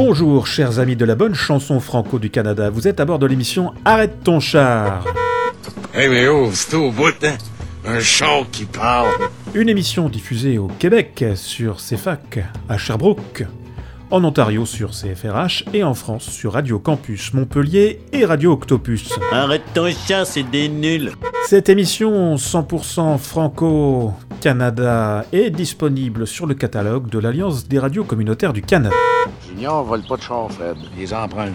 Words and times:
Bonjour 0.00 0.46
chers 0.46 0.78
amis 0.78 0.94
de 0.94 1.04
la 1.04 1.16
bonne 1.16 1.34
chanson 1.34 1.80
franco 1.80 2.20
du 2.20 2.30
Canada, 2.30 2.70
vous 2.70 2.86
êtes 2.86 3.00
à 3.00 3.04
bord 3.04 3.18
de 3.18 3.26
l'émission 3.26 3.74
Arrête 3.84 4.22
ton 4.22 4.38
char. 4.38 5.04
Hey 5.92 6.08
mais 6.08 6.28
oh, 6.28 6.50
c'est 6.52 6.76
au 6.76 6.92
bout, 6.92 7.12
hein? 7.24 7.36
Un 7.84 7.98
char 7.98 8.44
qui 8.52 8.64
parle. 8.64 9.08
Une 9.54 9.68
émission 9.68 10.08
diffusée 10.08 10.56
au 10.56 10.68
Québec 10.68 11.24
sur 11.34 11.78
CFAC, 11.78 12.44
à 12.68 12.78
Sherbrooke, 12.78 13.44
en 14.10 14.24
Ontario 14.24 14.66
sur 14.66 14.90
CFRH 14.90 15.64
et 15.74 15.84
en 15.84 15.94
France 15.94 16.24
sur 16.24 16.54
Radio 16.54 16.78
Campus 16.78 17.34
Montpellier 17.34 18.00
et 18.12 18.24
Radio 18.24 18.52
Octopus. 18.52 19.10
Arrête 19.32 19.62
ton 19.74 19.90
chat, 19.90 20.24
c'est 20.24 20.44
des 20.44 20.68
nuls. 20.68 21.12
Cette 21.46 21.68
émission 21.68 22.36
100% 22.36 23.18
franco-canada 23.18 25.24
est 25.32 25.50
disponible 25.50 26.26
sur 26.26 26.46
le 26.46 26.54
catalogue 26.54 27.10
de 27.10 27.18
l'Alliance 27.18 27.68
des 27.68 27.78
radios 27.78 28.04
communautaires 28.04 28.52
du 28.52 28.62
Canada. 28.62 28.94
Junior 29.46 29.84
vole 29.84 30.02
pas 30.02 30.16
de 30.16 30.22
char, 30.22 30.50
Fred. 30.50 30.76
Les 30.96 31.12
emprunte. 31.12 31.52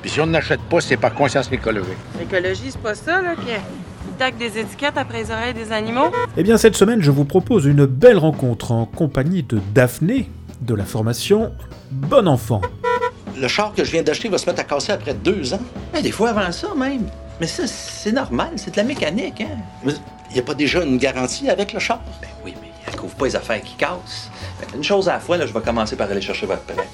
Puis 0.00 0.10
si 0.10 0.20
on 0.20 0.26
n'achète 0.26 0.62
pas, 0.62 0.80
c'est 0.80 0.96
par 0.96 1.14
conscience 1.14 1.50
écologique. 1.52 1.96
L'écologie, 2.18 2.70
c'est 2.70 2.82
pas 2.82 2.94
ça, 2.94 3.22
là, 3.22 3.34
qui 3.36 3.52
tac 4.18 4.36
des 4.36 4.58
étiquettes 4.58 4.96
après 4.96 5.22
les 5.22 5.30
oreilles 5.30 5.54
des 5.54 5.72
animaux? 5.72 6.10
Eh 6.36 6.42
bien, 6.42 6.56
cette 6.56 6.76
semaine, 6.76 7.02
je 7.02 7.10
vous 7.10 7.24
propose 7.24 7.64
une 7.64 7.86
belle 7.86 8.18
rencontre 8.18 8.72
en 8.72 8.86
compagnie 8.86 9.42
de 9.42 9.58
Daphné, 9.74 10.28
de 10.62 10.74
la 10.74 10.84
formation 10.84 11.52
Bon 11.90 12.26
Enfant. 12.28 12.60
Le 13.38 13.48
char 13.48 13.72
que 13.74 13.84
je 13.84 13.90
viens 13.90 14.02
d'acheter 14.02 14.28
va 14.28 14.38
se 14.38 14.46
mettre 14.46 14.60
à 14.60 14.64
casser 14.64 14.92
après 14.92 15.14
deux 15.14 15.52
ans. 15.54 15.60
Eh, 15.96 16.02
des 16.02 16.12
fois 16.12 16.30
avant 16.30 16.50
ça, 16.52 16.68
même. 16.76 17.06
Mais 17.40 17.46
ça, 17.46 17.66
c'est 17.66 18.12
normal, 18.12 18.50
c'est 18.56 18.70
de 18.72 18.76
la 18.76 18.84
mécanique, 18.84 19.40
hein? 19.40 19.58
Mais 19.84 19.94
il 20.30 20.34
n'y 20.34 20.40
a 20.40 20.42
pas 20.42 20.54
déjà 20.54 20.82
une 20.84 20.98
garantie 20.98 21.48
avec 21.50 21.72
le 21.72 21.80
char? 21.80 22.00
Ben 22.20 22.28
oui, 22.44 22.54
mais 22.60 22.68
elle 22.86 22.96
couvre 22.96 23.14
pas 23.14 23.26
les 23.26 23.36
affaires 23.36 23.60
qui 23.62 23.74
cassent. 23.74 24.30
Fait 24.60 24.76
Une 24.76 24.84
chose 24.84 25.08
à 25.08 25.14
la 25.14 25.20
fois, 25.20 25.36
là, 25.36 25.46
je 25.46 25.52
vais 25.52 25.60
commencer 25.60 25.96
par 25.96 26.10
aller 26.10 26.20
chercher 26.20 26.46
votre 26.46 26.62
prêt. 26.62 26.88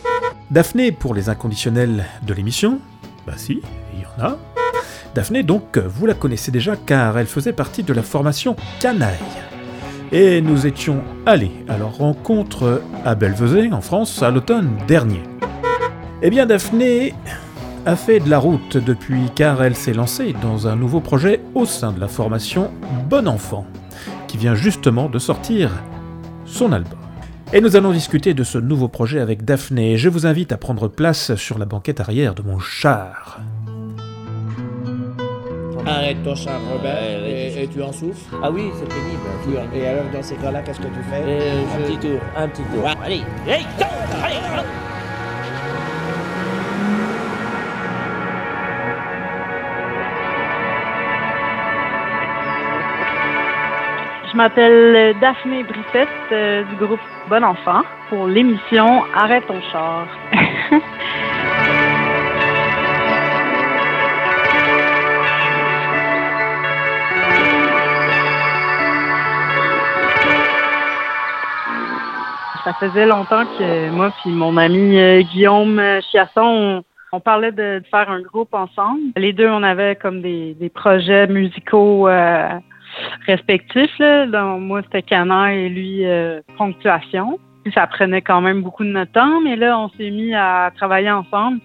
Daphné 0.51 0.93
pour 0.93 1.15
les 1.15 1.29
inconditionnels 1.29 2.07
de 2.23 2.35
l'émission? 2.35 2.79
Bah 3.27 3.35
si, 3.37 3.61
il 3.95 4.01
y 4.01 4.07
en 4.07 4.25
a. 4.25 4.39
Daphné 5.15 5.43
donc, 5.43 5.77
vous 5.77 6.07
la 6.07 6.15
connaissez 6.15 6.51
déjà 6.51 6.77
car 6.77 7.19
elle 7.19 7.27
faisait 7.27 7.53
partie 7.53 7.83
de 7.83 7.93
la 7.93 8.03
formation 8.03 8.57
Canaille. 8.81 9.19
Et 10.11 10.41
nous 10.41 10.67
étions 10.67 11.03
allés 11.27 11.51
à 11.69 11.77
leur 11.77 11.99
rencontre 11.99 12.83
à 13.05 13.15
Belvezé, 13.15 13.71
en 13.73 13.83
France, 13.83 14.23
à 14.23 14.31
l'automne 14.31 14.71
dernier. 14.87 15.23
Eh 16.23 16.31
bien 16.31 16.47
Daphné 16.47 17.13
a 17.85 17.95
fait 17.95 18.19
de 18.19 18.31
la 18.31 18.39
route 18.39 18.79
depuis 18.79 19.31
car 19.35 19.63
elle 19.63 19.77
s'est 19.77 19.93
lancée 19.93 20.35
dans 20.41 20.67
un 20.67 20.77
nouveau 20.77 21.01
projet 21.01 21.41
au 21.55 21.67
sein 21.67 21.93
de 21.93 22.01
la 22.01 22.09
formation 22.09 22.71
Bon 23.11 23.29
Enfant, 23.29 23.67
qui 24.29 24.39
vient 24.39 24.55
justement 24.55 25.11
de 25.11 25.19
sortir 25.19 25.71
son 26.47 26.73
album. 26.73 26.99
Et 27.53 27.61
nous 27.61 27.77
allons 27.77 27.93
discuter 27.93 28.33
de 28.33 28.45
ce 28.45 28.59
nouveau 28.59 28.89
projet 28.89 29.21
avec 29.21 29.45
Daphné. 29.45 29.99
Je 29.99 30.09
vous 30.09 30.27
invite 30.27 30.53
à 30.53 30.57
prendre 30.57 30.89
place 30.89 31.35
sur 31.35 31.59
la 31.59 31.67
banquette 31.67 32.01
arrière 32.01 32.35
de 32.35 32.43
mon 32.43 32.59
char. 32.59 33.41
Arrête 35.89 36.23
ton 36.23 36.35
char, 36.35 36.61
Robert, 36.71 37.25
et, 37.27 37.63
et 37.63 37.67
tu 37.69 37.83
en 37.83 37.93
souffres. 37.93 38.35
Ah 38.43 38.51
oui, 38.51 38.71
c'est 38.75 38.89
pénible. 38.89 39.23
Tu- 39.73 39.79
Et 39.79 39.87
alors, 39.87 40.05
dans 40.13 40.23
ces 40.23 40.37
cas-là, 40.37 40.61
qu'est-ce 40.63 40.81
que 40.81 40.87
tu 40.87 41.03
fais? 41.11 41.23
Euh, 41.27 41.63
Un 41.65 41.79
je- 41.79 41.85
petit 41.87 41.99
tour. 41.99 42.21
Un 42.37 42.49
petit 42.49 42.63
tour. 42.65 42.85
Ouais. 42.85 42.91
Allez, 43.05 43.23
hey, 43.47 43.63
go, 43.79 43.85
allez, 44.23 44.37
allez. 44.53 44.63
Je 54.31 54.37
m'appelle 54.37 55.17
Daphné 55.21 55.63
Brissette 55.65 56.09
euh, 56.33 56.63
du 56.65 56.77
groupe 56.77 57.01
Bon 57.31 57.43
Enfant 57.43 57.83
pour 58.11 58.27
l'émission 58.27 59.03
Arrête 59.15 59.47
ton 59.47 59.61
char. 59.73 60.07
Ça 72.69 72.75
faisait 72.75 73.07
longtemps 73.07 73.47
que 73.59 73.89
moi 73.89 74.13
puis 74.21 74.31
mon 74.31 74.59
ami 74.59 74.99
euh, 74.99 75.23
Guillaume 75.23 75.79
euh, 75.79 76.03
Chiasson, 76.03 76.85
on, 77.13 77.21
parlait 77.21 77.51
de, 77.51 77.83
faire 77.91 78.11
un 78.11 78.21
groupe 78.21 78.53
ensemble. 78.53 79.01
Les 79.17 79.33
deux, 79.33 79.49
on 79.49 79.63
avait 79.63 79.97
comme 79.97 80.21
des, 80.21 80.71
projets 80.75 81.27
musicaux 81.29 82.09
euh, 82.09 82.47
respectifs. 83.27 83.99
Moi, 83.99 84.83
c'était 84.83 85.01
Canaille 85.01 85.61
et 85.61 85.69
lui, 85.71 86.05
Ponctuation. 86.59 87.39
Ça 87.73 87.87
prenait 87.87 88.21
quand 88.21 88.43
même 88.43 88.61
beaucoup 88.61 88.85
de 88.85 88.91
notre 88.91 89.13
temps, 89.13 89.41
mais 89.41 89.57
là, 89.57 89.79
on 89.79 89.89
s'est 89.97 90.11
mis 90.11 90.35
à 90.35 90.71
travailler 90.77 91.11
ensemble. 91.11 91.61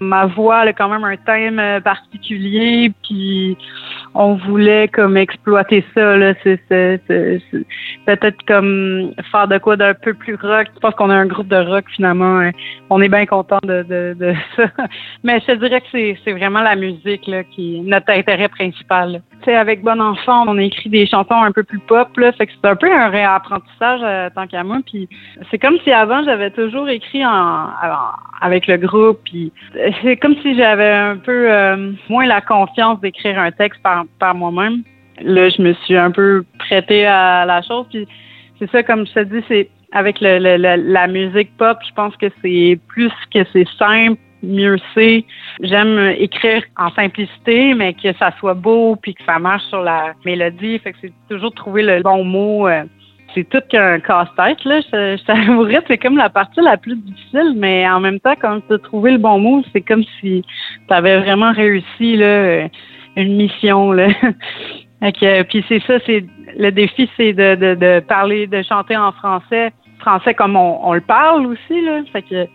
Ma 0.00 0.26
voix 0.26 0.60
a 0.60 0.72
quand 0.72 0.88
même 0.88 1.04
un 1.04 1.16
thème 1.16 1.58
euh, 1.58 1.80
particulier, 1.80 2.92
puis 3.02 3.56
on 4.14 4.34
voulait 4.34 4.88
comme 4.88 5.16
exploiter 5.16 5.84
ça. 5.94 6.16
Là. 6.16 6.34
Peut-être 6.42 8.46
comme 8.46 9.12
faire 9.30 9.46
de 9.46 9.58
quoi 9.58 9.76
d'un 9.76 9.94
peu 9.94 10.14
plus 10.14 10.36
rock. 10.36 10.68
Je 10.74 10.80
pense 10.80 10.94
qu'on 10.94 11.10
est 11.10 11.14
un 11.14 11.26
groupe 11.26 11.48
de 11.48 11.56
rock 11.56 11.84
finalement. 11.94 12.40
hein. 12.40 12.50
On 12.88 13.00
est 13.02 13.08
bien 13.08 13.26
content 13.26 13.58
de, 13.62 13.84
ça. 14.56 14.64
Mais 15.22 15.40
je 15.40 15.46
te 15.46 15.52
dirais 15.52 15.80
que 15.80 16.16
c'est, 16.24 16.32
vraiment 16.32 16.62
la 16.62 16.76
musique 16.76 17.26
là, 17.26 17.44
qui 17.44 17.76
est 17.76 17.80
notre 17.80 18.10
intérêt 18.10 18.48
principal. 18.48 19.20
Avec 19.48 19.82
Bon 19.82 20.00
Enfant, 20.00 20.44
on 20.46 20.58
a 20.58 20.62
écrit 20.62 20.90
des 20.90 21.06
chansons 21.06 21.42
un 21.42 21.52
peu 21.52 21.62
plus 21.62 21.78
pop, 21.80 22.16
là, 22.16 22.32
fait 22.32 22.46
que 22.46 22.52
c'est 22.52 22.68
un 22.68 22.76
peu 22.76 22.92
un 22.92 23.08
réapprentissage 23.08 24.00
euh, 24.02 24.28
tant 24.34 24.46
qu'à 24.46 24.62
moi. 24.62 24.78
Puis 24.86 25.08
c'est 25.50 25.58
comme 25.58 25.78
si 25.84 25.90
avant 25.92 26.22
j'avais 26.24 26.50
toujours 26.50 26.88
écrit 26.88 27.24
en, 27.24 27.68
avec 28.40 28.66
le 28.66 28.76
groupe. 28.76 29.20
Puis 29.24 29.52
c'est 30.02 30.16
comme 30.16 30.36
si 30.42 30.54
j'avais 30.56 30.90
un 30.90 31.16
peu 31.16 31.50
euh, 31.52 31.92
moins 32.08 32.26
la 32.26 32.40
confiance 32.40 33.00
d'écrire 33.00 33.38
un 33.38 33.50
texte 33.50 33.80
par, 33.82 34.34
moi-même. 34.34 34.82
Là, 35.22 35.48
je 35.48 35.60
me 35.62 35.72
suis 35.74 35.96
un 35.96 36.10
peu 36.10 36.44
prêtée 36.58 37.06
à 37.06 37.44
la 37.44 37.62
chose. 37.62 37.86
Puis 37.90 38.06
c'est 38.58 38.70
ça, 38.70 38.82
comme 38.82 39.06
je 39.06 39.12
te 39.12 39.20
dis, 39.24 39.44
c'est 39.48 39.68
avec 39.92 40.20
le- 40.20 40.38
le- 40.38 40.92
la 40.92 41.06
musique 41.08 41.56
pop, 41.56 41.76
je 41.86 41.92
pense 41.94 42.16
que 42.16 42.26
c'est 42.42 42.78
plus 42.88 43.12
que 43.34 43.40
c'est 43.52 43.66
simple, 43.78 44.18
mieux 44.42 44.76
c'est. 44.94 45.24
J'aime 45.62 46.14
écrire 46.18 46.62
en 46.76 46.90
simplicité, 46.90 47.74
mais 47.74 47.94
que 47.94 48.12
ça 48.14 48.32
soit 48.38 48.54
beau 48.54 48.96
puis 48.96 49.14
que 49.14 49.24
ça 49.24 49.38
marche 49.38 49.64
sur 49.64 49.82
la 49.82 50.14
mélodie. 50.24 50.78
Fait 50.78 50.92
que 50.92 50.98
c'est 51.02 51.12
toujours 51.28 51.52
trouver 51.54 51.82
le 51.82 52.02
bon 52.02 52.24
mot. 52.24 52.68
euh, 52.68 52.84
c'est 53.34 53.48
tout 53.48 53.60
qu'un 53.68 54.00
casse-tête, 54.00 54.64
là. 54.64 54.80
Je, 54.80 55.16
je 55.16 55.24
t'avouerais, 55.24 55.80
c'est 55.86 55.98
comme 55.98 56.16
la 56.16 56.30
partie 56.30 56.60
la 56.60 56.76
plus 56.76 56.96
difficile, 56.96 57.54
mais 57.56 57.88
en 57.88 58.00
même 58.00 58.20
temps, 58.20 58.34
quand 58.40 58.60
tu 58.66 58.74
as 58.74 58.78
trouvé 58.78 59.12
le 59.12 59.18
bon 59.18 59.38
mot, 59.38 59.62
c'est 59.72 59.82
comme 59.82 60.04
si 60.20 60.44
tu 60.88 60.94
avais 60.94 61.18
vraiment 61.18 61.52
réussi, 61.52 62.16
là, 62.16 62.26
euh, 62.26 62.68
une 63.16 63.36
mission, 63.36 63.92
là. 63.92 64.08
Fait 65.00 65.12
que, 65.12 65.42
puis 65.44 65.64
c'est 65.68 65.82
ça, 65.86 65.94
c'est 66.04 66.24
le 66.58 66.70
défi, 66.70 67.08
c'est 67.16 67.32
de, 67.32 67.54
de, 67.54 67.74
de 67.74 68.00
parler, 68.00 68.46
de 68.46 68.62
chanter 68.62 68.96
en 68.96 69.12
français, 69.12 69.72
français 69.98 70.34
comme 70.34 70.56
on, 70.56 70.78
on 70.82 70.92
le 70.92 71.00
parle 71.00 71.46
aussi, 71.46 71.80
là. 71.80 72.00
Fait 72.12 72.22
que 72.22 72.46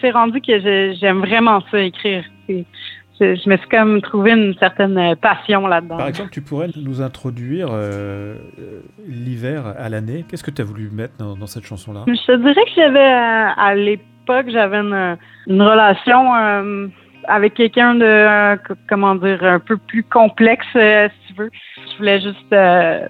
c'est 0.00 0.10
rendu 0.10 0.40
que 0.40 0.92
j'aime 1.00 1.20
vraiment 1.20 1.62
ça 1.70 1.80
écrire. 1.80 2.24
Je, 2.48 3.36
je 3.36 3.48
me 3.48 3.56
suis 3.56 3.68
comme 3.68 4.02
trouvé 4.02 4.32
une 4.32 4.54
certaine 4.58 5.14
passion 5.16 5.66
là-dedans. 5.68 5.98
Par 5.98 6.08
exemple, 6.08 6.30
tu 6.30 6.42
pourrais 6.42 6.66
nous 6.76 7.00
introduire 7.00 7.68
euh, 7.70 8.34
euh, 8.58 8.80
l'hiver 9.06 9.72
à 9.78 9.88
l'année. 9.88 10.24
Qu'est-ce 10.28 10.42
que 10.42 10.50
tu 10.50 10.62
as 10.62 10.64
voulu 10.64 10.90
mettre 10.90 11.14
dans, 11.18 11.36
dans 11.36 11.46
cette 11.46 11.64
chanson-là? 11.64 12.00
Je 12.08 12.12
te 12.26 12.36
dirais 12.36 12.54
que 12.64 12.70
j'avais, 12.74 12.98
euh, 12.98 13.48
à 13.56 13.74
l'époque, 13.76 14.46
j'avais 14.48 14.78
une, 14.78 15.16
une 15.46 15.62
relation 15.62 16.34
euh, 16.34 16.88
avec 17.28 17.54
quelqu'un 17.54 17.94
de, 17.94 18.04
euh, 18.04 18.56
comment 18.88 19.14
dire, 19.14 19.44
un 19.44 19.60
peu 19.60 19.76
plus 19.76 20.02
complexe, 20.02 20.66
euh, 20.74 21.08
si 21.28 21.32
tu 21.34 21.40
veux. 21.40 21.50
Je 21.92 21.96
voulais 21.98 22.20
juste 22.20 22.52
euh, 22.52 23.06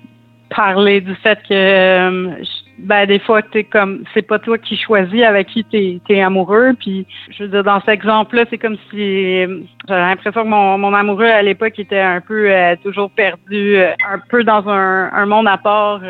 parler 0.55 1.01
du 1.01 1.15
fait 1.15 1.39
que, 1.49 1.55
je- 2.43 2.64
ben, 2.79 3.07
des 3.07 3.19
fois, 3.21 3.41
t'es 3.43 3.65
comme, 3.65 4.05
c'est 4.13 4.23
pas 4.23 4.39
toi 4.39 4.59
qui 4.59 4.77
choisis 4.77 5.23
avec 5.23 5.49
qui 5.49 5.65
t'es, 5.65 6.01
t'es 6.07 6.21
amoureux. 6.21 6.73
Puis, 6.79 7.07
je 7.31 7.45
veux 7.45 7.49
dire, 7.49 7.65
dans 7.65 7.81
cet 7.81 7.91
exemple-là, 7.91 8.45
c'est 8.51 8.59
comme 8.59 8.77
si 8.91 9.43
euh, 9.43 9.61
j'avais 9.89 10.01
l'impression 10.01 10.43
que 10.43 10.49
mon, 10.49 10.79
mon 10.79 10.93
amoureux 10.93 11.27
à 11.27 11.43
l'époque 11.43 11.79
était 11.79 12.01
un 12.01 12.21
peu 12.21 12.51
euh, 12.51 12.75
toujours 12.83 13.11
perdu, 13.11 13.77
euh, 13.77 13.93
un 14.13 14.19
peu 14.29 14.43
dans 14.43 14.69
un, 14.69 15.13
un 15.13 15.27
monde 15.27 15.47
à 15.47 15.57
part. 15.57 16.01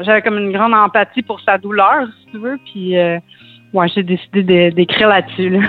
j'avais 0.00 0.22
comme 0.22 0.38
une 0.38 0.52
grande 0.52 0.74
empathie 0.74 1.22
pour 1.22 1.40
sa 1.40 1.58
douleur, 1.58 2.06
si 2.20 2.32
tu 2.32 2.38
veux. 2.38 2.58
Puis, 2.64 2.96
ouais, 3.72 3.88
j'ai 3.94 4.02
décidé 4.02 4.70
d'écrire 4.70 5.08
là-dessus. 5.08 5.50
Là. 5.50 5.60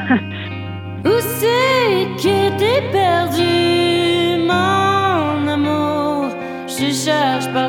Où 1.06 1.20
c'est 1.20 2.06
que 2.18 2.58
t'es 2.58 2.82
perdu, 2.92 4.44
mon 4.48 5.48
amour? 5.48 6.30
Je 6.68 6.92
cherche 6.92 7.52
partout, 7.54 7.67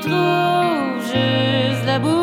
juste 0.00 1.84
la 1.86 1.98
boue. 1.98 2.21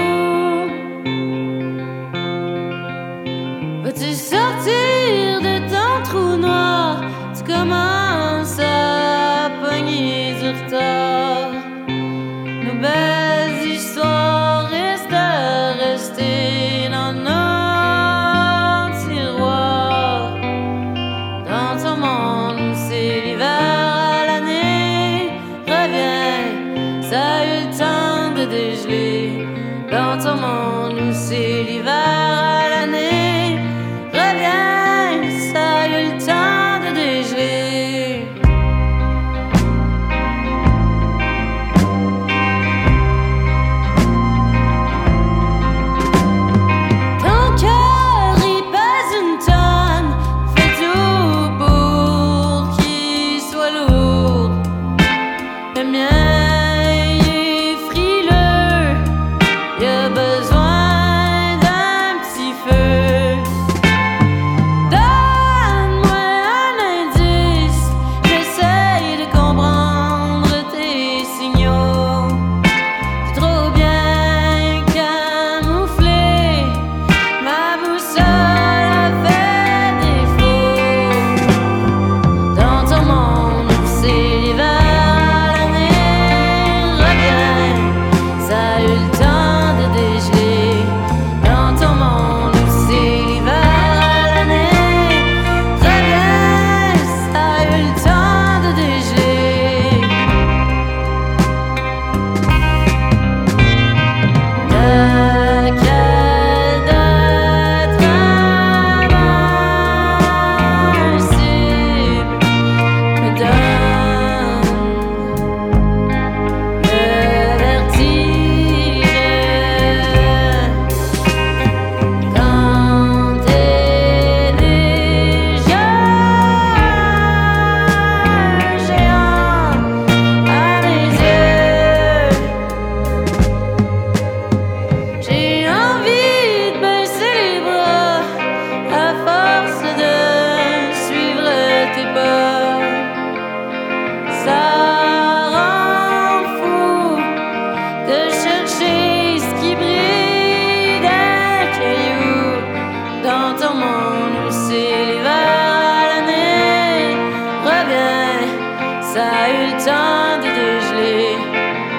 Eu 159.50 159.66
le 159.68 159.78
temps 159.86 160.38
de 160.44 160.50
dégeler 160.60 161.38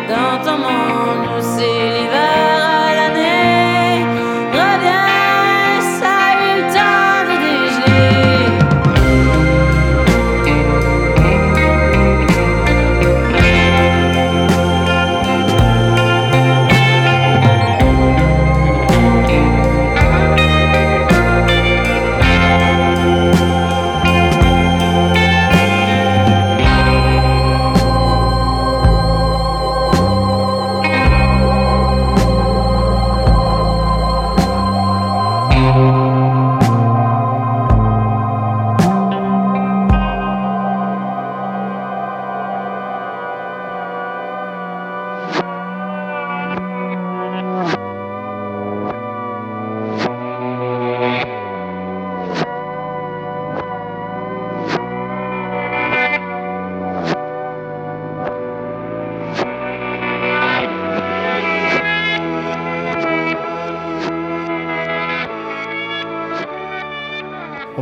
dans 0.08 0.36
ton 0.44 0.58
monde. 0.58 1.24
Où 1.36 1.42
c'est 1.42 1.88
l'hiver 1.94 2.89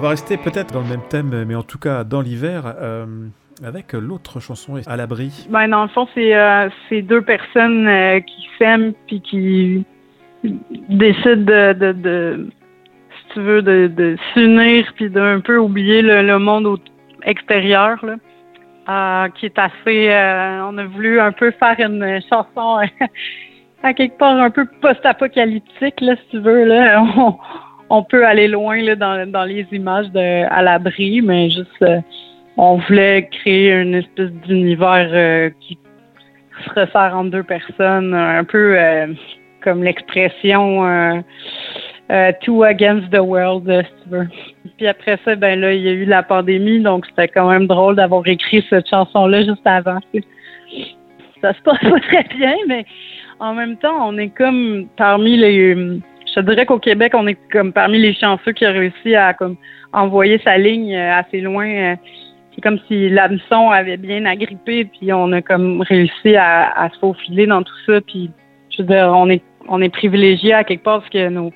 rester 0.09 0.37
peut-être 0.37 0.73
dans 0.73 0.81
le 0.81 0.89
même 0.89 1.07
thème, 1.09 1.45
mais 1.45 1.55
en 1.55 1.63
tout 1.63 1.79
cas 1.79 2.05
dans 2.05 2.21
l'hiver, 2.21 2.75
euh, 2.81 3.07
avec 3.65 3.93
l'autre 3.93 4.41
chanson 4.41 4.81
à 4.87 4.97
l'abri? 4.97 5.47
Ben, 5.51 5.69
dans 5.69 5.83
le 5.83 5.89
fond, 5.89 6.07
c'est 6.15 6.35
euh, 6.35 6.69
deux 6.93 7.23
personnes 7.23 7.87
euh, 7.89 8.21
qui 8.21 8.49
s'aiment 8.59 8.93
puis 9.07 9.21
qui 9.21 9.85
décident 10.89 11.45
de, 11.45 12.49
si 13.11 13.35
tu 13.35 13.41
veux, 13.41 13.63
de, 13.63 13.89
de 13.89 14.17
s'unir 14.33 14.93
puis 14.95 15.11
d'un 15.11 15.41
peu 15.41 15.59
oublier 15.59 16.03
le, 16.03 16.39
monde 16.39 16.79
extérieur, 17.25 18.05
là. 18.05 18.17
Euh, 18.91 19.29
qui 19.35 19.45
est 19.45 19.59
assez... 19.59 20.09
on 20.65 20.79
a 20.79 20.85
voulu 20.87 21.21
un 21.21 21.33
peu 21.33 21.51
faire 21.51 21.79
une 21.79 22.21
chanson 22.31 22.79
à 23.83 23.93
quelque 23.93 24.17
part 24.17 24.37
un 24.37 24.51
peu 24.51 24.65
post-apocalyptique, 24.81 26.01
là, 26.01 26.17
si 26.17 26.29
tu 26.31 26.39
veux, 26.39 26.65
là. 26.65 27.05
on 27.91 28.03
peut 28.03 28.27
aller 28.27 28.49
loin 28.49 28.83
là, 28.83 28.97
dans, 28.97 29.31
dans 29.31 29.45
les 29.45 29.67
images 29.73 30.11
de 30.11 30.45
à 30.51 30.63
l'abri, 30.63 31.21
mais 31.23 31.51
juste... 31.51 31.83
euh, 31.83 32.01
on 32.61 32.79
voulait 32.79 33.29
créer 33.31 33.71
une 33.73 33.95
espèce 33.95 34.33
d'univers 34.47 35.09
euh, 35.13 35.51
qui 35.61 35.79
se 36.65 36.81
resserre 36.81 37.17
en 37.17 37.25
deux 37.25 37.45
personnes, 37.45 38.13
un 38.13 38.43
peu 38.43 38.77
euh, 38.77 39.07
comme 39.63 39.85
l'expression 39.85 41.23
two 42.43 42.65
against 42.65 43.11
the 43.11 43.21
world, 43.21 43.65
si 43.69 44.03
tu 44.03 44.09
veux. 44.09 44.29
Puis 44.77 44.89
après 44.89 45.21
ça, 45.25 45.37
ben 45.37 45.61
là, 45.61 45.73
il 45.73 45.83
y 45.83 45.89
a 45.89 45.93
eu 45.93 46.05
la 46.05 46.25
pandémie, 46.25 46.81
donc 46.81 47.07
c'était 47.07 47.29
quand 47.29 47.49
même 47.49 47.69
drôle 47.69 47.95
d'avoir 47.95 48.27
écrit 48.27 48.65
cette 48.69 48.89
chanson-là 48.89 49.45
juste 49.45 49.65
avant. 49.65 50.01
Ça 51.41 51.55
se 51.55 51.61
passe 51.63 51.79
pas 51.91 52.01
très 52.01 52.25
bien, 52.37 52.57
mais 52.67 52.85
en 53.39 53.55
même 53.55 53.77
temps, 53.77 54.09
on 54.09 54.19
est 54.19 54.31
comme 54.31 54.89
parmi 54.97 55.37
les. 55.37 56.01
Te 56.39 56.43
dirais 56.45 56.67
qu'au 56.67 56.79
Québec, 56.79 57.15
on 57.17 57.27
est 57.27 57.37
comme 57.51 57.73
parmi 57.73 57.99
les 57.99 58.15
chanceux 58.15 58.53
qui 58.53 58.65
a 58.65 58.71
réussi 58.71 59.17
à 59.17 59.35
comme 59.35 59.57
envoyer 59.93 60.39
sa 60.45 60.57
ligne 60.57 60.95
euh, 60.95 61.19
assez 61.19 61.41
loin. 61.41 61.67
euh, 61.67 61.97
c'est 62.55 62.61
comme 62.61 62.79
si 62.87 63.09
l'hameçon 63.09 63.71
avait 63.71 63.97
bien 63.97 64.25
agrippé, 64.25 64.85
puis 64.85 65.13
on 65.13 65.33
a 65.33 65.43
comme 65.43 65.81
réussi 65.81 66.37
à, 66.37 66.89
se 66.93 66.99
faufiler 67.01 67.47
dans 67.49 67.65
tout 67.65 67.75
ça. 67.87 68.01
Puis, 68.03 68.31
je 68.71 68.83
veux 68.83 68.89
dire, 68.89 69.13
on 69.17 69.29
est, 69.29 69.43
on 69.69 69.83
est 69.83 69.89
privilégié 69.89 70.55
à 70.55 70.63
quelque 70.63 70.85
part 70.85 71.01
parce 71.01 71.11
que 71.11 71.29
nos, 71.29 71.53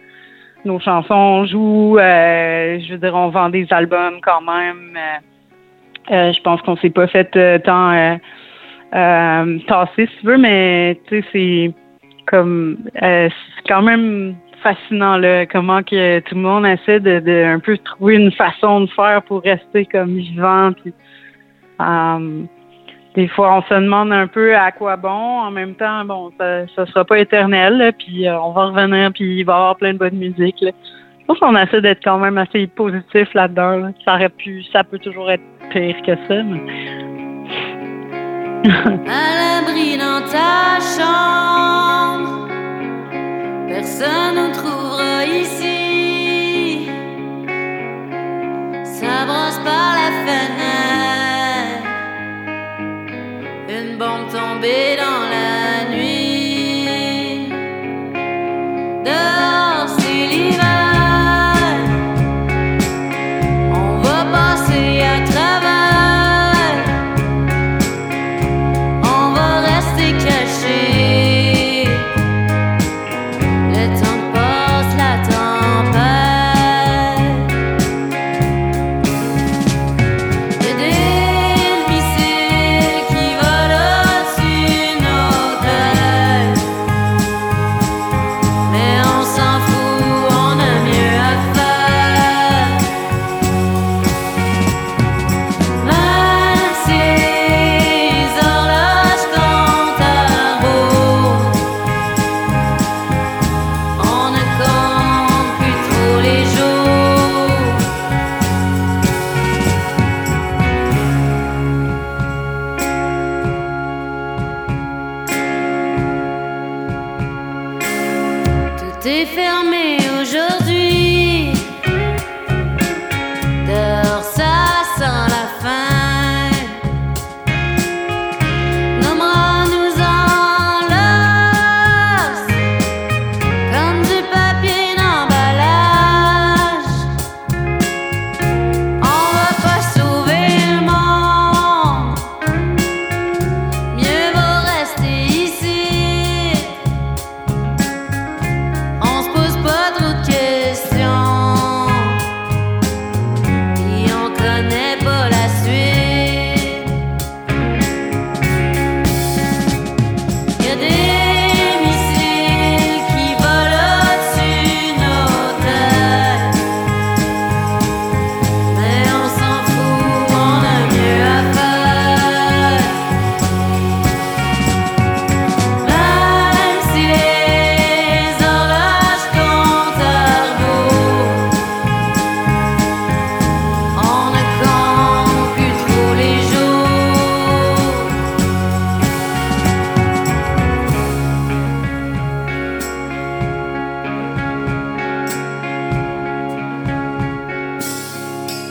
nos 0.64 0.80
chansons 0.80 1.46
jouent. 1.46 1.98
euh, 1.98 2.80
je 2.80 2.94
veux 2.94 2.98
dire, 2.98 3.14
on 3.14 3.28
vend 3.28 3.50
des 3.50 3.68
albums 3.70 4.20
quand 4.20 4.40
même. 4.40 4.98
je 6.10 6.40
pense 6.42 6.60
qu'on 6.62 6.76
s'est 6.78 6.90
pas 6.90 7.06
fait 7.06 7.30
tant 7.62 8.18
tasser, 8.90 10.08
si 10.08 10.20
tu 10.20 10.26
veux, 10.26 10.38
mais 10.38 10.98
tu 11.06 11.20
sais, 11.20 11.28
c'est 11.32 11.72
comme 12.26 12.78
c'est 13.00 13.30
quand 13.68 13.82
même 13.82 14.34
fascinant 14.62 15.20
comment 15.50 15.82
que 15.82 16.20
tout 16.20 16.34
le 16.34 16.40
monde 16.40 16.66
essaie 16.66 17.00
de, 17.00 17.44
un 17.44 17.58
peu 17.58 17.76
trouver 17.78 18.16
une 18.16 18.32
façon 18.32 18.82
de 18.82 18.86
faire 18.88 19.22
pour 19.22 19.42
rester 19.42 19.86
comme 19.86 20.16
vivant. 20.16 20.70
Euh, 21.80 22.42
des 23.14 23.28
fois, 23.28 23.58
on 23.58 23.62
se 23.62 23.74
demande 23.74 24.12
un 24.12 24.26
peu 24.26 24.56
à 24.56 24.72
quoi 24.72 24.96
bon. 24.96 25.08
En 25.08 25.50
même 25.50 25.74
temps, 25.74 26.04
bon, 26.04 26.32
ça, 26.38 26.86
sera 26.86 27.04
pas 27.04 27.18
éternel. 27.18 27.92
puis 27.98 28.26
euh, 28.26 28.40
on 28.40 28.52
va 28.52 28.66
revenir, 28.66 29.12
puis 29.12 29.40
il 29.40 29.44
va 29.44 29.52
y 29.52 29.56
avoir 29.56 29.76
plein 29.76 29.92
de 29.92 29.98
bonne 29.98 30.16
musique. 30.16 30.64
Je 30.64 31.26
pense 31.26 31.38
qu'on 31.38 31.56
essaie 31.56 31.80
d'être 31.80 32.02
quand 32.02 32.18
même 32.18 32.38
assez 32.38 32.66
positif 32.66 33.32
là-dedans. 33.34 33.76
là. 33.76 33.90
Ça 34.04 34.14
aurait 34.14 34.28
pu, 34.28 34.62
ça 34.72 34.82
peut 34.84 34.98
toujours 34.98 35.30
être 35.30 35.42
pire 35.70 35.96
que 36.02 36.16
ça. 36.28 36.42
Ta 40.32 40.78
chambre. 40.80 42.41
Personne 43.74 44.36
ne 44.36 44.52
trouvera 44.52 45.24
ici. 45.24 46.86
Ça 48.84 49.24
brosse 49.24 49.60
par 49.64 49.94
la 50.00 50.08
fenêtre. 50.24 51.88
Une 53.70 53.96
bombe 53.96 54.28
tombée 54.30 54.96
dans 55.02 55.21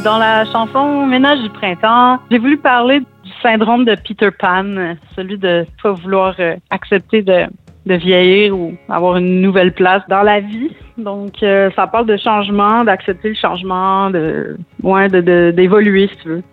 Dans 0.03 0.17
la 0.17 0.46
chanson 0.46 1.05
Ménage 1.05 1.41
du 1.41 1.50
printemps, 1.50 2.17
j'ai 2.31 2.39
voulu 2.39 2.58
parler 2.58 3.01
du 3.01 3.31
syndrome 3.43 3.86
de 3.86 3.96
Peter 3.96 4.31
Pan, 4.31 4.96
celui 5.15 5.38
de 5.38 5.63
pas 5.84 5.91
vouloir 5.91 6.34
euh, 6.39 6.55
accepter 6.72 7.22
de, 7.22 7.46
vieillir 7.86 8.58
ou 8.58 8.74
avoir 8.89 9.17
une 9.17 9.41
nouvelle 9.41 9.74
place 9.74 10.01
dans 10.10 10.24
la 10.24 10.39
vie. 10.39 10.75
Donc, 10.98 11.43
euh, 11.43 11.70
ça 11.75 11.86
parle 11.86 12.08
de 12.08 12.17
changement, 12.17 12.84
d'accepter 12.84 13.29
le 13.29 13.36
changement, 13.36 14.10
de, 14.10 14.58
ouais, 14.81 15.08
de, 15.08 15.51
d'évoluer, 15.51 16.08
si 16.08 16.17
tu 16.24 16.29
veux. 16.29 16.43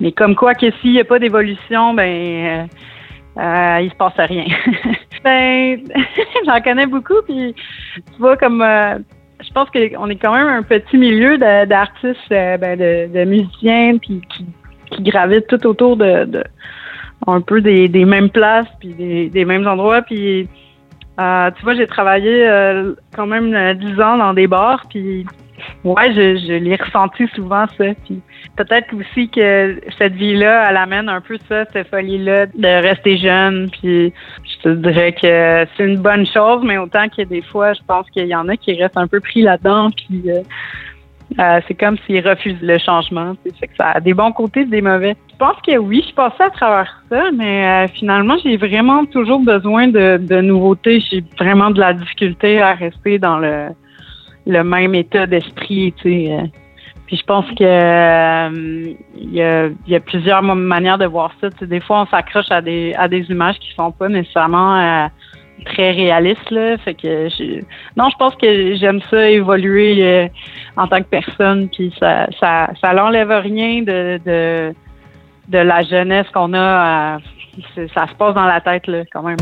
Mais 0.00 0.10
comme 0.10 0.34
quoi 0.34 0.54
que 0.54 0.72
s'il 0.80 0.92
n'y 0.92 1.00
a 1.00 1.04
pas 1.04 1.20
d'évolution, 1.20 1.94
ben, 1.94 2.68
euh, 3.38 3.80
il 3.80 3.90
se 3.90 3.96
passe 3.96 4.14
rien. 4.16 4.46
ben, 5.24 5.80
j'en 6.46 6.60
connais 6.60 6.86
beaucoup, 6.86 7.22
puis 7.28 7.54
tu 7.94 8.18
vois, 8.18 8.36
comme, 8.36 8.64
je 9.50 9.54
pense 9.54 9.68
qu'on 9.70 10.08
est 10.08 10.16
quand 10.16 10.32
même 10.32 10.46
un 10.46 10.62
petit 10.62 10.96
milieu 10.96 11.36
d'artistes, 11.36 12.18
euh, 12.30 12.56
ben, 12.56 12.78
de, 12.78 13.12
de 13.12 13.24
musiciens, 13.24 13.98
puis 13.98 14.22
qui, 14.30 14.46
gravitent 15.02 15.48
tout 15.48 15.66
autour 15.66 15.96
de, 15.96 16.44
un 17.26 17.40
peu 17.40 17.60
des, 17.60 17.88
mêmes 18.04 18.30
places, 18.30 18.68
puis 18.78 19.28
des, 19.28 19.44
mêmes 19.44 19.66
endroits, 19.66 20.02
puis 20.02 20.48
euh, 21.20 21.50
tu 21.56 21.62
vois, 21.64 21.74
j'ai 21.74 21.86
travaillé 21.86 22.48
euh, 22.48 22.94
quand 23.14 23.26
même 23.26 23.52
euh, 23.54 23.74
10 23.74 24.00
ans 24.00 24.18
dans 24.18 24.34
des 24.34 24.46
bars, 24.46 24.84
puis 24.88 25.26
ouais, 25.84 26.12
je, 26.12 26.36
je 26.36 26.54
l'ai 26.54 26.76
ressenti 26.76 27.26
souvent 27.34 27.66
ça. 27.76 27.84
Puis 28.04 28.20
peut-être 28.56 28.94
aussi 28.94 29.28
que 29.28 29.80
cette 29.98 30.14
vie-là, 30.14 30.66
elle 30.68 30.76
amène 30.76 31.08
un 31.08 31.20
peu 31.20 31.38
ça, 31.48 31.64
cette 31.72 31.88
folie-là 31.88 32.46
de 32.46 32.82
rester 32.82 33.16
jeune. 33.16 33.70
Puis 33.70 34.12
je 34.64 34.70
dirais 34.70 35.12
que 35.12 35.66
c'est 35.76 35.84
une 35.84 35.98
bonne 35.98 36.26
chose, 36.26 36.62
mais 36.64 36.78
autant 36.78 37.08
que 37.08 37.22
des 37.22 37.42
fois, 37.42 37.72
je 37.72 37.80
pense 37.86 38.08
qu'il 38.10 38.26
y 38.26 38.34
en 38.34 38.48
a 38.48 38.56
qui 38.56 38.74
restent 38.74 38.96
un 38.96 39.06
peu 39.06 39.20
pris 39.20 39.42
là-dedans. 39.42 39.88
Puis 39.90 40.22
euh, 40.30 40.40
euh, 41.38 41.60
c'est 41.66 41.74
comme 41.74 41.96
s'ils 42.06 42.26
refusent 42.26 42.60
le 42.60 42.78
changement. 42.78 43.34
Fait 43.58 43.68
que 43.68 43.76
ça 43.76 43.92
a 43.92 44.00
des 44.00 44.14
bons 44.14 44.32
côtés, 44.32 44.64
des 44.64 44.82
mauvais. 44.82 45.16
Je 45.32 45.36
pense 45.36 45.56
que 45.66 45.76
oui, 45.78 46.04
je 46.08 46.14
passais 46.14 46.42
à 46.42 46.50
travers 46.50 47.02
ça, 47.08 47.30
mais 47.32 47.66
euh, 47.66 47.88
finalement, 47.88 48.36
j'ai 48.42 48.56
vraiment 48.56 49.06
toujours 49.06 49.40
besoin 49.40 49.88
de, 49.88 50.18
de 50.18 50.40
nouveautés. 50.40 51.00
J'ai 51.00 51.24
vraiment 51.38 51.70
de 51.70 51.80
la 51.80 51.94
difficulté 51.94 52.60
à 52.60 52.74
rester 52.74 53.18
dans 53.18 53.38
le, 53.38 53.68
le 54.46 54.64
même 54.64 54.94
état 54.94 55.26
d'esprit, 55.26 55.94
tu 56.02 56.26
sais. 56.26 56.50
Euh. 57.10 57.16
Puis 57.16 57.16
je 57.16 57.24
pense 57.24 57.46
que 57.58 57.64
euh, 57.64 58.94
il 59.16 59.34
y, 59.34 59.42
a, 59.42 59.68
y 59.86 59.94
a 59.96 60.00
plusieurs 60.00 60.42
manières 60.42 60.98
de 60.98 61.06
voir 61.06 61.32
ça. 61.40 61.48
Des 61.60 61.80
fois, 61.80 62.02
on 62.02 62.06
s'accroche 62.06 62.50
à 62.50 62.60
des 62.60 62.94
à 62.96 63.08
des 63.08 63.24
images 63.30 63.58
qui 63.58 63.72
sont 63.74 63.90
pas 63.92 64.08
nécessairement 64.08 64.76
euh, 64.78 65.08
très 65.66 65.90
réalistes 65.90 66.50
là. 66.50 66.78
Fait 66.78 66.94
que 66.94 67.28
je- 67.28 67.62
non, 67.96 68.08
je 68.10 68.16
pense 68.16 68.34
que 68.36 68.74
j'aime 68.76 69.00
ça 69.10 69.28
évoluer 69.28 69.98
euh, 70.02 70.28
en 70.76 70.86
tant 70.86 70.98
que 70.98 71.08
personne. 71.08 71.68
Puis 71.68 71.92
ça 71.98 72.26
ça 72.38 72.70
ça 72.80 72.92
l'enlève 72.92 73.30
rien 73.30 73.82
de, 73.82 74.20
de 74.24 74.74
de 75.48 75.58
la 75.58 75.82
jeunesse 75.82 76.26
qu'on 76.32 76.52
a. 76.54 77.16
euh, 77.16 77.18
c'est- 77.74 77.88
ça 77.92 78.06
se 78.06 78.14
passe 78.14 78.34
dans 78.34 78.46
la 78.46 78.60
tête 78.60 78.86
là, 78.86 79.02
quand 79.12 79.22
même. 79.22 79.36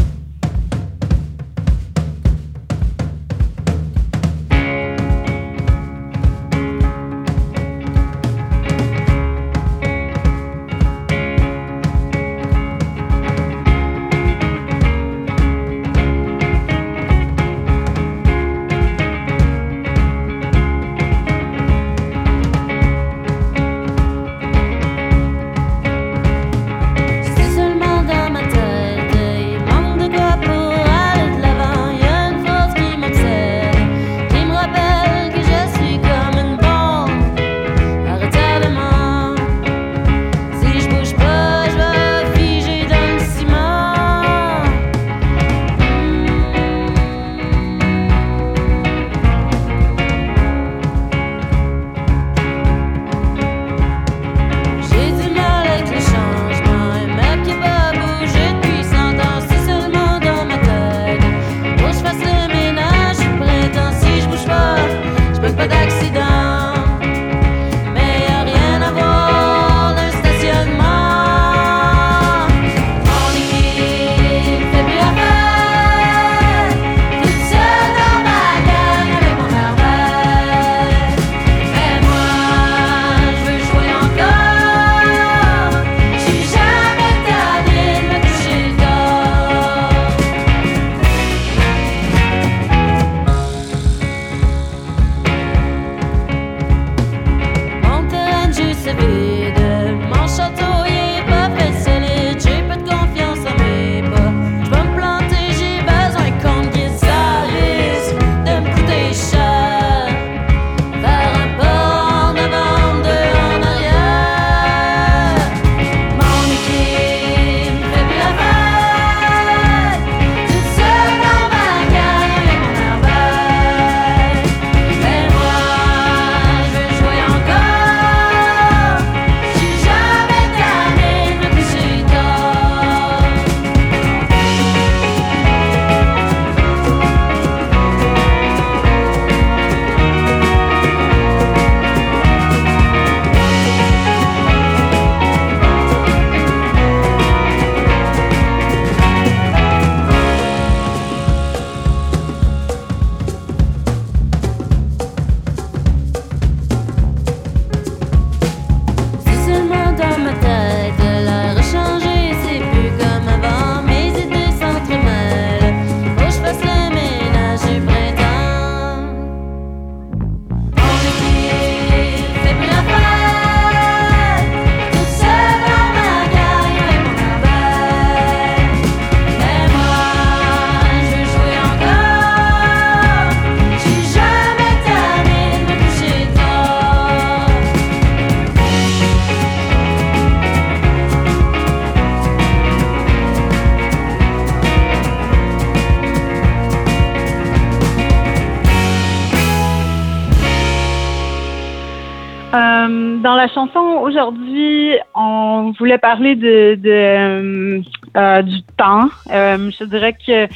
La 203.39 203.49
chanson 203.49 203.79
aujourd'hui, 204.03 204.95
on 205.15 205.73
voulait 205.79 205.99
parler 205.99 206.35
de, 206.35 206.77
euh, 206.85 207.81
euh, 208.17 208.43
du 208.43 208.63
temps. 208.77 209.09
Euh, 209.33 209.71
je 209.71 209.85
dirais 209.85 210.13
que 210.15 210.49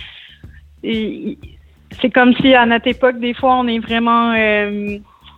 c'est 2.00 2.10
comme 2.10 2.34
si 2.34 2.52
à 2.54 2.66
notre 2.66 2.88
époque, 2.88 3.20
des 3.20 3.34
fois, 3.34 3.54
on 3.54 3.68
est 3.68 3.78
vraiment, 3.78 4.34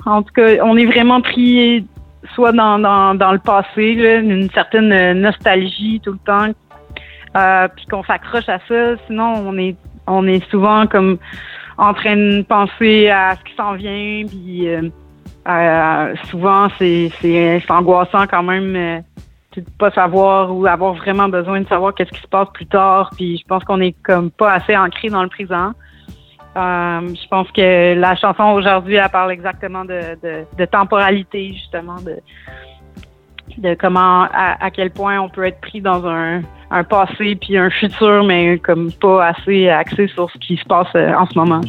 en 0.06 0.22
tout 0.22 0.32
cas, 0.32 0.64
on 0.64 0.76
est 0.76 0.86
vraiment 0.86 1.20
pris 1.20 1.86
soit 2.34 2.52
dans, 2.52 2.78
dans, 2.78 3.32
le 3.32 3.38
passé, 3.38 3.92
une 4.22 4.50
certaine 4.50 5.20
nostalgie 5.20 6.00
tout 6.02 6.12
le 6.12 6.18
temps, 6.24 7.68
puis 7.76 7.86
qu'on 7.90 8.04
s'accroche 8.04 8.48
à 8.48 8.58
ça. 8.66 8.96
Sinon, 9.06 9.34
on 9.46 9.58
est, 9.58 9.76
on 10.06 10.26
est 10.26 10.42
souvent 10.50 10.86
comme 10.86 11.18
en 11.76 11.92
train 11.92 12.16
de 12.16 12.42
penser 12.42 13.10
à 13.10 13.36
ce 13.36 13.44
qui 13.44 13.54
s'en 13.54 13.74
vient, 13.74 14.22
puis 14.26 14.66
euh, 15.46 16.14
souvent 16.30 16.68
c'est 16.78 17.10
angoissant 17.68 18.26
quand 18.26 18.42
même 18.42 18.76
euh, 18.76 19.00
de 19.56 19.64
pas 19.78 19.90
savoir 19.90 20.54
ou 20.54 20.66
avoir 20.66 20.94
vraiment 20.94 21.28
besoin 21.28 21.60
de 21.60 21.68
savoir 21.68 21.94
qu'est-ce 21.94 22.10
qui 22.10 22.20
se 22.20 22.28
passe 22.28 22.48
plus 22.54 22.66
tard. 22.66 23.10
Puis 23.16 23.38
je 23.38 23.46
pense 23.46 23.62
qu'on 23.64 23.80
est 23.80 23.94
comme 24.02 24.30
pas 24.30 24.52
assez 24.52 24.76
ancré 24.76 25.08
dans 25.08 25.22
le 25.22 25.28
présent. 25.28 25.72
Euh, 26.56 27.00
je 27.00 27.28
pense 27.28 27.50
que 27.50 27.94
la 27.94 28.14
chanson 28.14 28.44
aujourd'hui, 28.44 28.94
elle 28.94 29.08
parle 29.10 29.32
exactement 29.32 29.84
de, 29.84 30.16
de, 30.22 30.44
de 30.56 30.64
temporalité, 30.66 31.52
justement, 31.52 31.96
de, 31.96 32.16
de 33.58 33.74
comment, 33.74 34.22
à, 34.32 34.64
à 34.64 34.70
quel 34.70 34.90
point 34.90 35.18
on 35.20 35.28
peut 35.28 35.44
être 35.44 35.60
pris 35.60 35.80
dans 35.80 36.06
un, 36.06 36.42
un 36.70 36.84
passé 36.84 37.36
puis 37.40 37.58
un 37.58 37.70
futur, 37.70 38.24
mais 38.24 38.58
comme 38.58 38.92
pas 38.92 39.26
assez 39.26 39.68
axé 39.68 40.06
sur 40.08 40.30
ce 40.30 40.38
qui 40.38 40.56
se 40.56 40.64
passe 40.64 40.94
euh, 40.94 41.12
en 41.14 41.26
ce 41.26 41.36
moment. 41.36 41.60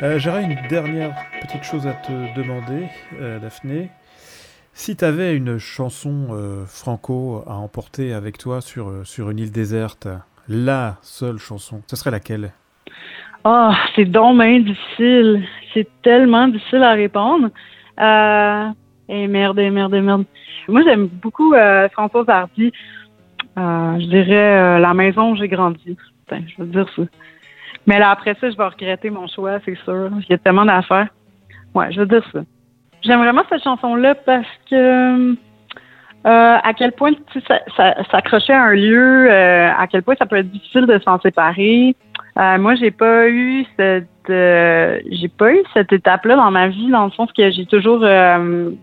Euh, 0.00 0.16
J'aurais 0.20 0.44
une 0.44 0.56
dernière 0.68 1.12
petite 1.40 1.64
chose 1.64 1.84
à 1.88 1.92
te 1.92 2.12
demander, 2.36 2.86
euh, 3.20 3.40
Daphné. 3.40 3.90
Si 4.72 4.94
tu 4.94 5.04
avais 5.04 5.34
une 5.34 5.58
chanson 5.58 6.28
euh, 6.30 6.64
franco 6.66 7.42
à 7.48 7.54
emporter 7.54 8.12
avec 8.12 8.38
toi 8.38 8.60
sur, 8.60 9.04
sur 9.04 9.30
une 9.30 9.40
île 9.40 9.50
déserte, 9.50 10.06
la 10.48 10.98
seule 11.02 11.38
chanson, 11.38 11.82
ce 11.88 11.96
serait 11.96 12.12
laquelle? 12.12 12.52
Ah, 13.42 13.76
c'est 13.96 14.04
bien 14.04 14.60
difficile. 14.60 15.42
C'est 15.74 15.88
tellement 16.02 16.46
difficile 16.46 16.84
à 16.84 16.92
répondre. 16.92 17.48
Euh, 18.00 18.68
et 19.08 19.26
merde, 19.26 19.58
et 19.58 19.70
merde, 19.70 19.94
et 19.94 20.00
merde. 20.00 20.24
Moi, 20.68 20.82
j'aime 20.84 21.08
beaucoup 21.08 21.54
François 21.92 22.24
Hardy. 22.28 22.70
Je 23.56 24.06
dirais 24.06 24.78
La 24.78 24.94
maison 24.94 25.32
où 25.32 25.36
j'ai 25.36 25.48
grandi. 25.48 25.96
Putain, 26.26 26.42
je 26.46 26.62
veux 26.62 26.68
dire 26.68 26.88
ça. 26.94 27.02
Mais 27.86 27.98
là, 27.98 28.10
après 28.10 28.34
ça, 28.40 28.50
je 28.50 28.56
vais 28.56 28.66
regretter 28.66 29.10
mon 29.10 29.26
choix, 29.26 29.58
c'est 29.64 29.78
sûr. 29.84 30.10
Il 30.20 30.30
y 30.30 30.34
a 30.34 30.38
tellement 30.38 30.64
d'affaires. 30.64 31.08
Ouais, 31.74 31.92
je 31.92 32.00
veux 32.00 32.06
dire 32.06 32.24
ça. 32.32 32.40
J'aime 33.02 33.20
vraiment 33.20 33.42
cette 33.48 33.62
chanson-là 33.62 34.14
parce 34.14 34.46
que 34.68 35.34
euh, 36.26 36.56
à 36.62 36.74
quel 36.76 36.92
point 36.92 37.12
tu 37.32 37.40
sais, 37.40 37.60
s'accrochait 38.10 38.52
à 38.52 38.64
un 38.64 38.74
lieu, 38.74 39.30
euh, 39.30 39.70
à 39.70 39.86
quel 39.86 40.02
point 40.02 40.16
ça 40.18 40.26
peut 40.26 40.36
être 40.36 40.50
difficile 40.50 40.86
de 40.86 40.98
s'en 40.98 41.20
séparer. 41.20 41.94
Euh, 42.38 42.58
moi, 42.58 42.74
j'ai 42.74 42.90
pas 42.90 43.28
eu 43.28 43.64
cette 43.76 44.08
j'ai 44.28 45.28
pas 45.38 45.54
eu 45.54 45.62
cette 45.72 45.90
étape-là 45.90 46.36
dans 46.36 46.50
ma 46.50 46.68
vie, 46.68 46.90
dans 46.90 47.06
le 47.06 47.10
sens 47.12 47.32
que 47.32 47.50
j'ai 47.50 47.64
toujours 47.64 48.00
j'ai 48.04 48.76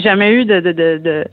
jamais 0.00 0.34
eu 0.34 0.44
de, 0.44 0.60
de, 0.60 0.70
de, 0.70 0.98
de 0.98 1.24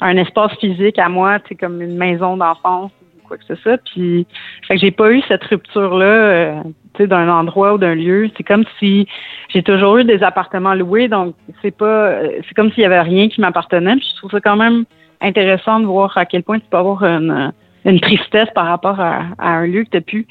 un 0.00 0.16
espace 0.16 0.52
physique 0.58 0.98
à 0.98 1.10
moi, 1.10 1.38
sais, 1.48 1.54
comme 1.56 1.82
une 1.82 1.96
maison 1.96 2.36
d'enfance 2.36 2.92
quoi 3.26 3.36
que 3.36 3.44
ce 3.44 3.54
soit. 3.56 3.78
Puis 3.78 4.26
j'ai 4.70 4.90
pas 4.90 5.12
eu 5.12 5.22
cette 5.28 5.44
rupture-là, 5.44 6.06
euh, 6.06 6.62
tu 6.94 7.02
sais, 7.02 7.06
d'un 7.06 7.28
endroit 7.28 7.74
ou 7.74 7.78
d'un 7.78 7.94
lieu. 7.94 8.30
C'est 8.36 8.42
comme 8.42 8.64
si 8.78 9.06
j'ai 9.48 9.62
toujours 9.62 9.98
eu 9.98 10.04
des 10.04 10.22
appartements 10.22 10.74
loués, 10.74 11.08
donc 11.08 11.34
c'est 11.62 11.76
pas 11.76 12.08
euh, 12.08 12.40
c'est 12.46 12.54
comme 12.54 12.70
s'il 12.72 12.82
y 12.82 12.86
avait 12.86 13.00
rien 13.00 13.28
qui 13.28 13.40
m'appartenait. 13.40 13.96
Puis 13.96 14.08
je 14.12 14.16
trouve 14.16 14.30
ça 14.30 14.40
quand 14.40 14.56
même 14.56 14.84
intéressant 15.20 15.80
de 15.80 15.86
voir 15.86 16.16
à 16.16 16.26
quel 16.26 16.42
point 16.42 16.58
tu 16.58 16.66
peux 16.70 16.76
avoir 16.76 17.02
une, 17.04 17.52
une 17.84 18.00
tristesse 18.00 18.48
par 18.54 18.66
rapport 18.66 19.00
à, 19.00 19.24
un 19.38 19.66
lieu 19.66 19.84
que 19.84 19.96
tu 19.98 20.00
plus. 20.02 20.26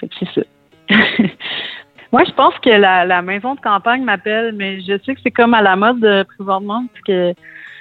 Fait 0.00 0.08
que 0.08 0.14
c'est 0.18 0.28
ça. 0.34 0.42
Moi, 2.12 2.24
je 2.24 2.32
pense 2.32 2.54
que 2.58 2.68
la, 2.68 3.06
la 3.06 3.22
maison 3.22 3.54
de 3.54 3.60
campagne 3.60 4.04
m'appelle, 4.04 4.54
mais 4.54 4.80
je 4.82 4.98
sais 5.04 5.14
que 5.14 5.20
c'est 5.22 5.30
comme 5.30 5.54
à 5.54 5.62
la 5.62 5.76
mode 5.76 6.04
euh, 6.04 6.24
présentement, 6.24 6.84
parce 6.92 7.04
que 7.04 7.34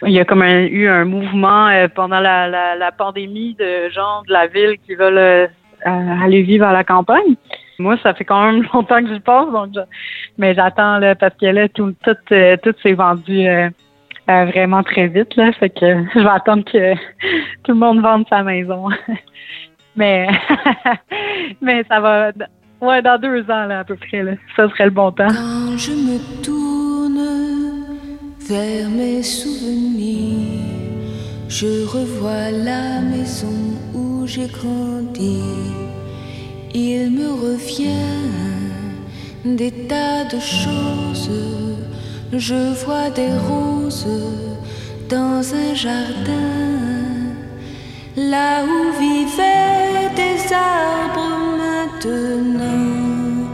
il 0.05 0.11
y 0.13 0.19
a 0.19 0.25
comme 0.25 0.41
un- 0.41 0.65
eu 0.65 0.87
un 0.87 1.05
mouvement 1.05 1.67
euh, 1.67 1.87
pendant 1.93 2.19
la, 2.19 2.47
la, 2.47 2.75
la 2.75 2.91
pandémie 2.91 3.55
de 3.59 3.89
gens 3.89 4.21
de 4.27 4.33
la 4.33 4.47
ville 4.47 4.77
qui 4.85 4.95
veulent 4.95 5.17
euh, 5.17 5.47
euh, 5.87 6.23
aller 6.23 6.41
vivre 6.43 6.65
à 6.65 6.73
la 6.73 6.83
campagne. 6.83 7.35
Moi, 7.79 7.97
ça 8.03 8.13
fait 8.13 8.23
quand 8.25 8.43
même 8.51 8.63
longtemps 8.73 9.01
que 9.03 9.13
j'y 9.13 9.19
pense, 9.19 9.51
donc 9.51 9.69
je- 9.75 9.79
mais 10.37 10.53
j'attends 10.53 10.97
là 10.99 11.15
parce 11.15 11.35
que 11.35 11.45
là, 11.47 11.67
tout, 11.69 11.93
tout, 12.03 12.15
euh, 12.31 12.57
tout 12.63 12.73
s'est 12.83 12.93
vendu 12.93 13.47
euh, 13.47 13.69
euh, 14.29 14.45
vraiment 14.45 14.83
très 14.83 15.07
vite 15.07 15.35
là, 15.35 15.51
fait 15.53 15.69
que 15.69 16.03
je 16.15 16.19
vais 16.19 16.29
attendre 16.29 16.63
que 16.65 16.93
tout 17.63 17.71
le 17.71 17.79
monde 17.79 18.01
vende 18.01 18.25
sa 18.29 18.43
maison. 18.43 18.87
mais 19.95 20.27
mais 21.61 21.83
ça 21.89 21.99
va, 21.99 22.31
ouais, 22.81 23.01
dans 23.01 23.17
deux 23.19 23.41
ans 23.49 23.65
là 23.65 23.79
à 23.79 23.83
peu 23.83 23.95
près 23.95 24.23
là, 24.23 24.31
ça 24.55 24.69
serait 24.69 24.85
le 24.85 24.91
bon 24.91 25.11
temps. 25.11 25.27
Quand 25.27 25.77
je 25.77 25.91
me 25.91 26.43
tourne 26.43 26.80
vers 28.51 28.89
mes 28.89 29.23
souvenirs, 29.23 30.59
je 31.47 31.85
revois 31.95 32.51
la 32.51 32.99
maison 32.99 33.59
où 33.93 34.27
j'ai 34.27 34.49
grandi. 34.59 35.39
Il 36.73 37.11
me 37.19 37.29
revient 37.45 38.19
des 39.45 39.71
tas 39.89 40.23
de 40.33 40.39
choses. 40.39 41.31
Je 42.47 42.61
vois 42.83 43.09
des 43.21 43.33
roses 43.49 44.19
dans 45.15 45.41
un 45.63 45.73
jardin, 45.85 46.61
là 48.33 48.51
où 48.71 48.79
vivaient 49.05 50.11
des 50.23 50.39
arbres 50.53 51.33
maintenant. 51.63 53.47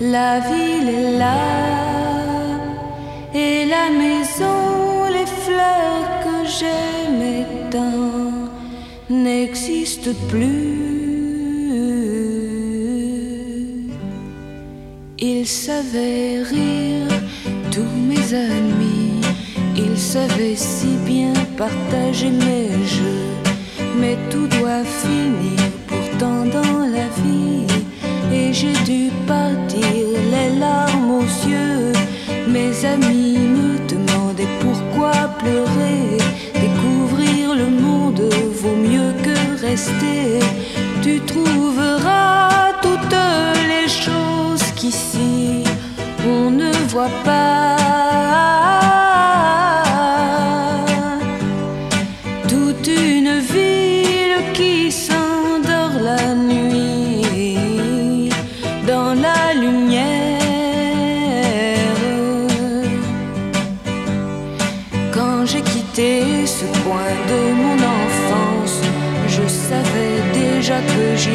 La 0.00 0.32
ville 0.50 0.88
est 1.00 1.18
là 1.24 1.82
et 3.34 3.64
la 3.64 3.88
maison, 3.90 4.21
j'aimais 6.58 7.46
tant 7.70 8.48
n'existent 9.08 10.16
plus. 10.28 10.92
Ils 15.18 15.46
savaient 15.46 16.42
rire, 16.42 17.08
tous 17.70 17.94
mes 18.08 18.34
amis, 18.34 19.20
ils 19.76 19.98
savaient 19.98 20.56
si 20.56 20.96
bien 21.06 21.32
partager 21.56 22.30
mes 22.30 22.70
jeux, 22.96 23.30
mais 24.00 24.16
tout 24.30 24.48
doit 24.48 24.84
finir 24.84 25.60
pourtant 25.86 26.44
dans 26.46 26.80
la 26.96 27.06
vie. 27.22 27.66
Et 28.32 28.52
j'ai 28.52 28.76
dû 28.84 29.10
partir 29.26 30.06
les 30.34 30.58
larmes 30.58 31.10
aux 31.20 31.48
yeux. 31.48 31.92
Mes 32.48 32.84
amis 32.84 33.38
me 33.38 33.78
demandaient 33.86 34.54
pourquoi 34.92 35.12
pleurer. 35.38 36.18
Découvrir 36.54 37.54
le 37.54 37.66
monde 37.66 38.22
vaut 38.60 38.76
mieux 38.76 39.12
que 39.22 39.60
rester. 39.60 40.40
Tu 41.02 41.20
trouveras 41.20 42.72
toutes 42.82 43.16
les 43.68 43.88
choses 43.88 44.62
qu'ici 44.76 45.64
on 46.26 46.50
ne 46.50 46.72
voit 46.88 47.10
pas. 47.24 49.11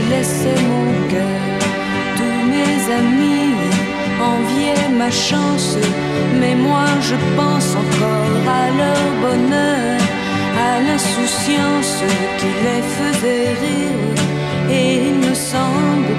Laissais 0.09 0.61
mon 0.71 0.87
cœur. 1.13 1.43
Tous 2.17 2.39
mes 2.53 2.77
amis 3.01 3.55
enviaient 4.31 4.89
ma 5.01 5.11
chance, 5.11 5.77
mais 6.39 6.55
moi 6.55 6.85
je 7.01 7.15
pense 7.37 7.69
encore 7.83 8.43
à 8.61 8.65
leur 8.81 9.03
bonheur, 9.25 9.99
à 10.67 10.81
l'insouciance 10.87 12.03
qui 12.39 12.51
les 12.65 12.83
faisait 12.97 13.49
rire. 13.63 14.17
Et 14.69 15.07
il 15.07 15.15
me 15.27 15.33
semble 15.33 16.11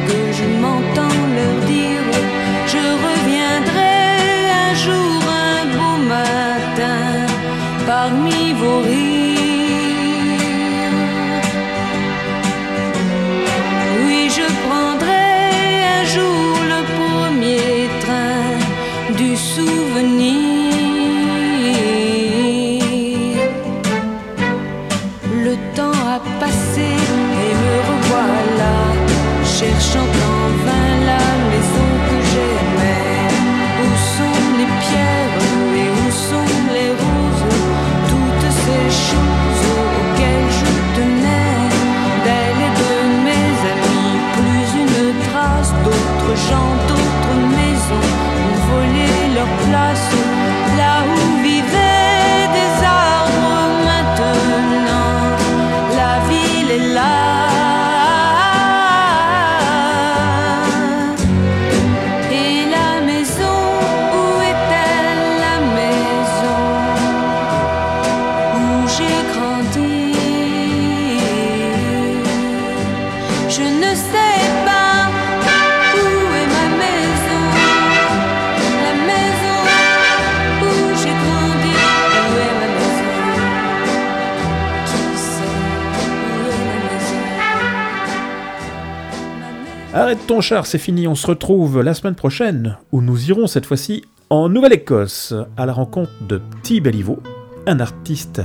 ton 90.28 90.42
char, 90.42 90.66
c'est 90.66 90.76
fini, 90.76 91.08
on 91.08 91.14
se 91.14 91.26
retrouve 91.26 91.80
la 91.80 91.94
semaine 91.94 92.14
prochaine, 92.14 92.76
où 92.92 93.00
nous 93.00 93.30
irons 93.30 93.46
cette 93.46 93.64
fois-ci 93.64 94.04
en 94.28 94.50
Nouvelle-Écosse, 94.50 95.32
à 95.56 95.64
la 95.64 95.72
rencontre 95.72 96.12
de 96.20 96.36
Petit 96.36 96.82
Belliveau, 96.82 97.22
un 97.66 97.80
artiste 97.80 98.42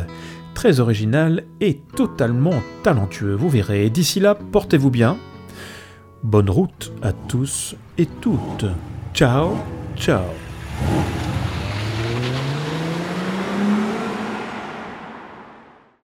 très 0.54 0.80
original 0.80 1.44
et 1.60 1.82
totalement 1.98 2.54
talentueux, 2.84 3.36
vous 3.36 3.50
verrez. 3.50 3.90
D'ici 3.90 4.22
là, 4.22 4.34
portez-vous 4.34 4.92
bien. 4.92 5.18
Bonne 6.24 6.50
route 6.50 6.94
à 7.02 7.12
tous 7.12 7.76
et 7.98 8.06
toutes. 8.06 8.66
Ciao, 9.14 9.50
ciao. 9.98 10.24